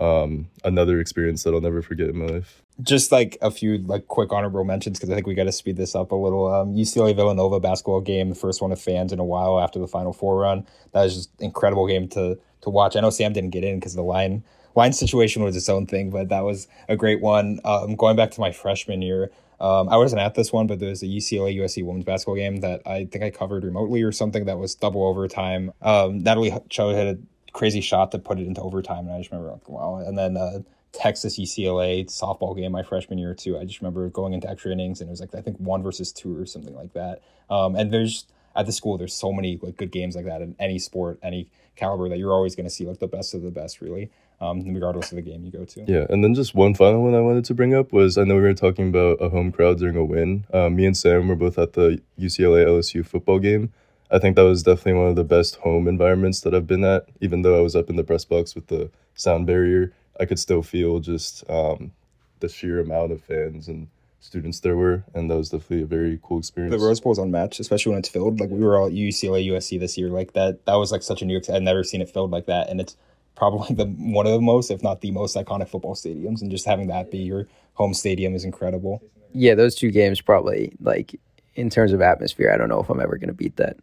[0.00, 2.62] Um, another experience that I'll never forget in my life.
[2.80, 5.76] Just like a few like quick honorable mentions because I think we got to speed
[5.76, 6.52] this up a little.
[6.52, 9.88] Um, UCLA Villanova basketball game, the first one of fans in a while after the
[9.88, 10.66] Final Four run.
[10.92, 12.96] That was just incredible game to to watch.
[12.96, 14.44] I know Sam didn't get in because the line
[14.76, 17.60] line situation was its own thing, but that was a great one.
[17.64, 20.88] Um, going back to my freshman year, um, I wasn't at this one, but there
[20.88, 24.46] was a UCLA USC women's basketball game that I think I covered remotely or something
[24.46, 25.72] that was double overtime.
[25.82, 27.18] Um, Natalie Chou had a
[27.52, 29.96] crazy shot that put it into overtime, and I just remember like, wow.
[29.96, 30.60] And then uh,
[30.92, 33.58] Texas UCLA softball game my freshman year too.
[33.58, 36.10] I just remember going into extra innings, and it was like I think one versus
[36.10, 37.22] two or something like that.
[37.50, 38.24] Um, and there's
[38.56, 41.50] at the school there's so many like good games like that in any sport, any
[41.76, 44.64] caliber that you're always going to see like the best of the best really um,
[44.72, 45.84] regardless of the game you go to.
[45.86, 48.36] Yeah, and then just one final one I wanted to bring up was I know
[48.36, 50.44] we were talking about a home crowd during a win.
[50.52, 53.72] Um, me and Sam were both at the UCLA LSU football game.
[54.10, 57.06] I think that was definitely one of the best home environments that I've been at.
[57.20, 60.38] Even though I was up in the press box with the sound barrier, I could
[60.38, 61.92] still feel just um,
[62.40, 63.88] the sheer amount of fans and
[64.20, 66.74] students there were, and that was definitely a very cool experience.
[66.74, 68.40] The Rose Bowl is unmatched, especially when it's filled.
[68.40, 70.64] Like we were all at UCLA USC this year, like that.
[70.66, 71.36] That was like such a new.
[71.36, 71.60] Experience.
[71.60, 72.96] I'd never seen it filled like that, and it's
[73.40, 76.66] probably the one of the most, if not the most iconic football stadiums, and just
[76.66, 79.02] having that be your home stadium is incredible.
[79.32, 81.18] Yeah, those two games probably like
[81.54, 82.52] in terms of atmosphere.
[82.52, 83.78] I don't know if I'm ever going to beat that.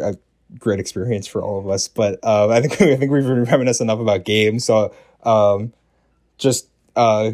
[0.00, 0.16] A
[0.58, 3.98] great experience for all of us, but uh, I think I think we've reminisced enough
[3.98, 4.64] about games.
[4.64, 5.72] So um,
[6.38, 7.32] just uh,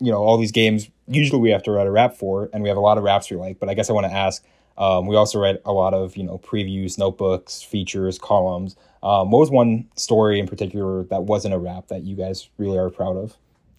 [0.00, 0.88] you know, all these games.
[1.06, 3.30] Usually we have to write a wrap for, and we have a lot of wraps
[3.30, 3.58] we like.
[3.58, 4.42] But I guess I want to ask.
[4.80, 8.76] Um, we also write a lot of you know previews, notebooks, features, columns.
[9.02, 12.78] Um, what was one story in particular that wasn't a wrap that you guys really
[12.78, 13.36] are proud of?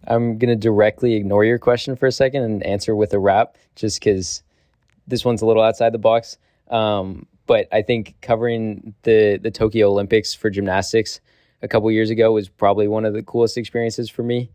[0.07, 3.99] I'm gonna directly ignore your question for a second and answer with a wrap, just
[3.99, 4.43] because
[5.07, 6.37] this one's a little outside the box.
[6.69, 11.19] Um, but I think covering the the Tokyo Olympics for gymnastics
[11.63, 14.51] a couple years ago was probably one of the coolest experiences for me.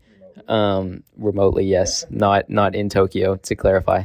[0.47, 4.03] Um, remotely, yes, not not in Tokyo to clarify.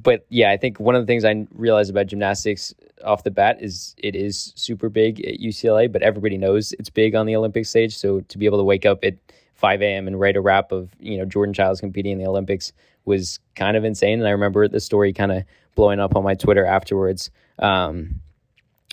[0.00, 2.74] But yeah, I think one of the things I realized about gymnastics
[3.04, 7.14] off the bat is it is super big at UCLA, but everybody knows it's big
[7.14, 7.96] on the Olympic stage.
[7.96, 9.14] So to be able to wake up at
[9.54, 10.06] 5 a.m.
[10.06, 12.72] and write a wrap of you know Jordan Chiles competing in the Olympics
[13.04, 14.18] was kind of insane.
[14.18, 17.30] And I remember the story kind of blowing up on my Twitter afterwards.
[17.58, 18.20] Um,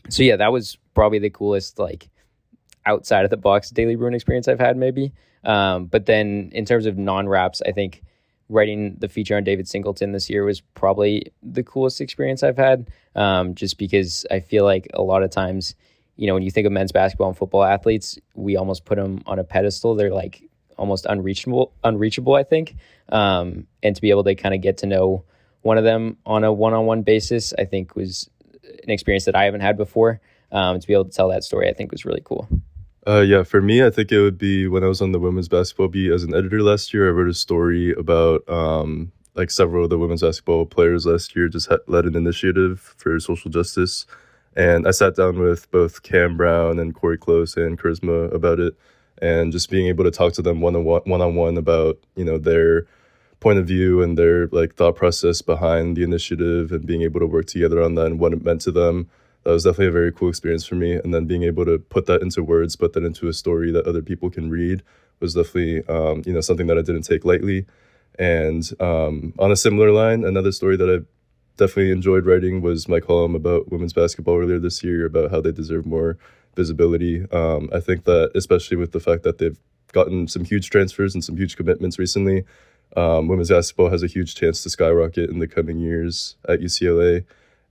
[0.09, 2.09] so yeah, that was probably the coolest like
[2.85, 5.13] outside of the box Daily Bruin experience I've had maybe.
[5.43, 8.03] Um, but then in terms of non wraps, I think
[8.49, 12.89] writing the feature on David Singleton this year was probably the coolest experience I've had.
[13.15, 15.75] Um, just because I feel like a lot of times,
[16.15, 19.21] you know, when you think of men's basketball and football athletes, we almost put them
[19.25, 19.95] on a pedestal.
[19.95, 20.43] They're like
[20.77, 22.75] almost unreachable, unreachable, I think.
[23.09, 25.23] Um, and to be able to kind of get to know
[25.62, 28.29] one of them on a one-on-one basis, I think was
[28.83, 30.21] an experience that I haven't had before.
[30.51, 32.47] Um, to be able to tell that story, I think was really cool.
[33.07, 35.47] Uh, yeah, for me, I think it would be when I was on the women's
[35.47, 37.07] basketball beat as an editor last year.
[37.07, 41.47] I wrote a story about um, like several of the women's basketball players last year
[41.47, 44.05] just led an initiative for social justice,
[44.55, 48.75] and I sat down with both Cam Brown and Cori Close and Charisma about it,
[49.21, 52.25] and just being able to talk to them one on one on one about you
[52.25, 52.85] know their
[53.39, 57.25] point of view and their like thought process behind the initiative and being able to
[57.27, 59.09] work together on that and what it meant to them
[59.43, 60.93] that was definitely a very cool experience for me.
[60.93, 63.88] And then being able to put that into words, put that into a story that
[63.88, 64.84] other people can read
[65.19, 67.65] was definitely, um, you know, something that I didn't take lightly.
[68.17, 71.06] And um, on a similar line, another story that I
[71.58, 75.52] definitely enjoyed writing was my column about women's basketball earlier this year about how they
[75.52, 76.17] deserve more
[76.56, 77.25] visibility.
[77.32, 79.60] Um, I think that especially with the fact that they've
[79.91, 82.43] gotten some huge transfers and some huge commitments recently,
[82.95, 87.25] um, women's basketball has a huge chance to skyrocket in the coming years at UCLA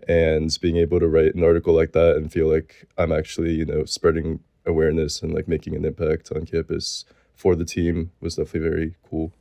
[0.09, 3.67] and being able to write an article like that and feel like I'm actually, you
[3.67, 8.69] know, spreading awareness and like making an impact on campus for the team was definitely
[8.69, 9.33] very cool.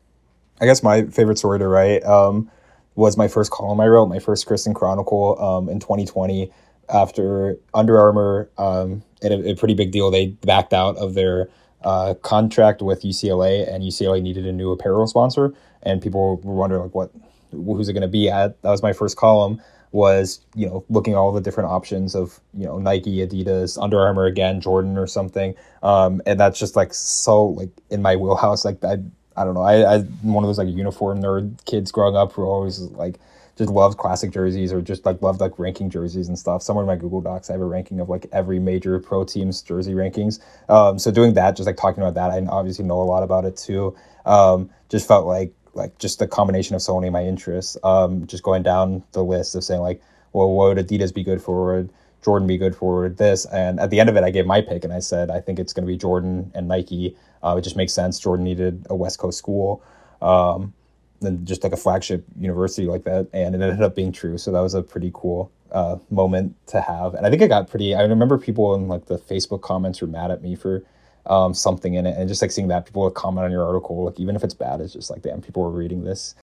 [0.59, 2.51] I guess my favorite story to write, um,
[2.95, 6.51] was my first column I wrote, my first Christon Chronicle um, in 2020
[6.89, 10.09] after Under Armour, um, a, a, pretty big deal.
[10.09, 11.49] They backed out of their
[11.83, 15.53] uh, contract with UCLA, and UCLA needed a new apparel sponsor,
[15.83, 17.11] and people were wondering like, what,
[17.51, 18.59] who's it going to be at?
[18.61, 19.61] That was my first column.
[19.91, 24.25] Was you know looking all the different options of you know Nike, Adidas, Under Armour
[24.25, 28.65] again, Jordan or something, um, and that's just like so like in my wheelhouse.
[28.65, 28.97] Like I,
[29.37, 32.43] I don't know, I, I one of those like uniform nerd kids growing up who
[32.43, 33.19] always like
[33.57, 36.61] just loved classic jerseys or just like loved like ranking jerseys and stuff.
[36.61, 39.61] Somewhere in my Google Docs, I have a ranking of like every major pro team's
[39.61, 40.39] jersey rankings.
[40.69, 43.45] Um, so doing that, just like talking about that, I obviously know a lot about
[43.45, 43.95] it too.
[44.25, 47.77] Um, just felt like like just the combination of so many of my interests.
[47.83, 50.01] Um, just going down the list of saying like,
[50.33, 51.87] well, what would Adidas be good for?
[52.23, 53.45] Jordan be good for this?
[53.45, 55.59] And at the end of it, I gave my pick and I said I think
[55.59, 57.15] it's going to be Jordan and Nike.
[57.43, 58.19] Uh, it just makes sense.
[58.19, 59.83] Jordan needed a West Coast school.
[60.21, 60.73] Um,
[61.19, 63.27] than just like a flagship university like that.
[63.33, 64.37] And it ended up being true.
[64.37, 67.13] So that was a pretty cool uh, moment to have.
[67.13, 70.07] And I think it got pretty, I remember people in like the Facebook comments were
[70.07, 70.83] mad at me for
[71.29, 72.17] um, something in it.
[72.17, 74.53] And just like seeing that people would comment on your article, like even if it's
[74.53, 76.35] bad, it's just like, damn, people were reading this.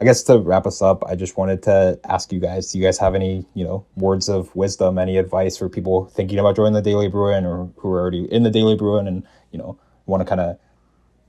[0.00, 2.84] I guess to wrap us up, I just wanted to ask you guys, do you
[2.84, 6.74] guys have any, you know, words of wisdom, any advice for people thinking about joining
[6.74, 10.20] the Daily Bruin or who are already in the Daily Bruin and, you know, want
[10.20, 10.56] to kind of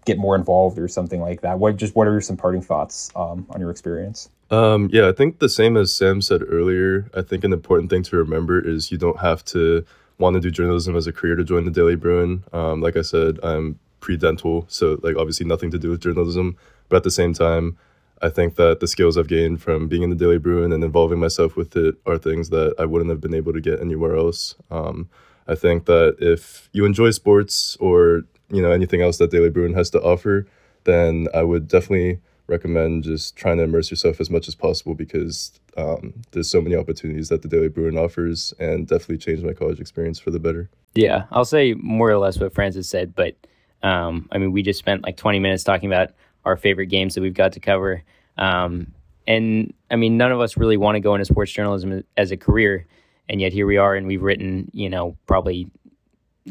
[0.06, 1.58] get more involved or something like that.
[1.58, 4.30] What just what are some parting thoughts um, on your experience?
[4.52, 7.10] Um, yeah, I think the same as Sam said earlier.
[7.16, 9.86] I think an important thing to remember is you don't have to
[10.20, 12.44] want to do journalism as a career to join the Daily Bruin.
[12.54, 16.58] Um, like I said, I'm pre-dental, so like obviously nothing to do with journalism.
[16.90, 17.78] But at the same time,
[18.22, 21.20] I think that the skills I've gained from being in the Daily Bruin and involving
[21.20, 24.56] myself with it are things that I wouldn't have been able to get anywhere else.
[24.70, 25.10] Um,
[25.48, 29.74] I think that if you enjoy sports or you know anything else that Daily Bruin
[29.74, 30.48] has to offer,
[30.84, 35.52] then I would definitely recommend just trying to immerse yourself as much as possible because
[35.78, 39.80] um, there's so many opportunities that the Daily Bruin offers, and definitely changed my college
[39.80, 40.70] experience for the better.
[40.96, 43.36] Yeah, I'll say more or less what Francis said, but
[43.84, 46.12] um, I mean, we just spent like 20 minutes talking about
[46.46, 48.04] our favorite games that we've got to cover.
[48.38, 48.94] Um,
[49.28, 52.38] and I mean, none of us really want to go into sports journalism as a
[52.38, 52.88] career.
[53.30, 55.70] And yet here we are, and we've written, you know, probably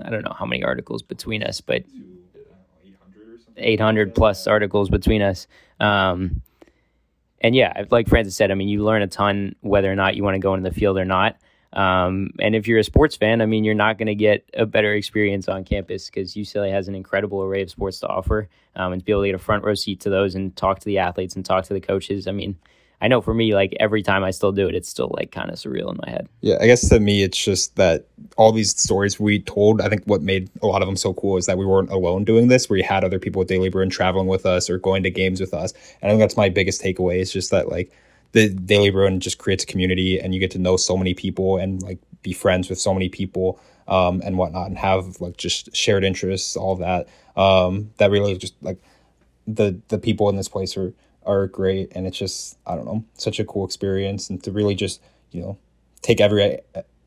[0.04, 1.82] I don't know how many articles between us, but
[3.58, 5.46] 800 plus articles between us.
[5.80, 6.42] Um,
[7.40, 10.24] and yeah, like Francis said, I mean, you learn a ton whether or not you
[10.24, 11.36] want to go into the field or not.
[11.72, 14.64] Um, and if you're a sports fan, I mean, you're not going to get a
[14.64, 18.48] better experience on campus because UCLA has an incredible array of sports to offer.
[18.74, 20.78] Um, and to be able to get a front row seat to those and talk
[20.80, 22.56] to the athletes and talk to the coaches, I mean,
[23.00, 25.50] I know for me, like every time I still do it, it's still like kind
[25.50, 26.28] of surreal in my head.
[26.40, 28.06] Yeah, I guess to me, it's just that
[28.36, 31.36] all these stories we told, I think what made a lot of them so cool
[31.36, 32.68] is that we weren't alone doing this.
[32.68, 35.54] We had other people with Daily Bruin traveling with us or going to games with
[35.54, 35.72] us.
[36.02, 37.92] And I think that's my biggest takeaway is just that like
[38.32, 41.56] the Daily Bruin just creates a community and you get to know so many people
[41.56, 45.74] and like be friends with so many people um, and whatnot and have like just
[45.74, 47.08] shared interests, all that.
[47.36, 48.78] Um, that really just like
[49.46, 50.92] the the people in this place are
[51.28, 54.74] are great and it's just i don't know such a cool experience and to really
[54.74, 55.58] just you know
[56.02, 56.58] take every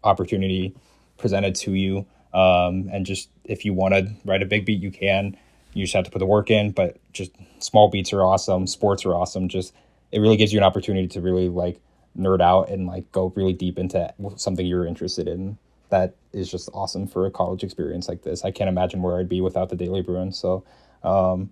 [0.03, 0.73] opportunity
[1.17, 4.91] presented to you um, and just if you want to write a big beat you
[4.91, 5.35] can.
[5.73, 9.05] You just have to put the work in but just small beats are awesome sports
[9.05, 9.73] are awesome just
[10.11, 11.79] it really gives you an opportunity to really like
[12.19, 15.57] nerd out and like go really deep into something you're interested in
[15.89, 18.43] that is just awesome for a college experience like this.
[18.43, 20.65] I can't imagine where i'd be without the daily bruin so
[21.03, 21.49] um,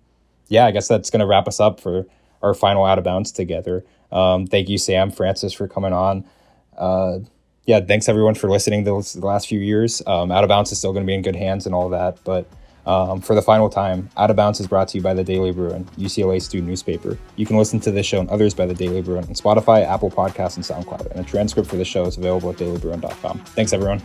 [0.48, 2.04] yeah i guess that's going to wrap us up for
[2.42, 3.84] our final out of bounds together.
[4.12, 6.24] Um, thank you, Sam, Francis, for coming on.
[6.76, 7.20] Uh,
[7.66, 10.02] yeah, thanks everyone for listening those the last few years.
[10.06, 12.18] Um, out of bounds is still going to be in good hands and all that,
[12.24, 12.50] but
[12.86, 15.52] um, for the final time, Out of Bounds is brought to you by the Daily
[15.52, 17.18] Bruin, UCLA student newspaper.
[17.36, 20.10] You can listen to this show and others by the Daily Bruin on Spotify, Apple
[20.10, 21.10] Podcasts, and SoundCloud.
[21.10, 23.38] And a transcript for the show is available at dailybruin.com.
[23.40, 24.00] Thanks, everyone.